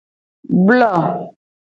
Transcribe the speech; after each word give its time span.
Blo. 0.67 0.93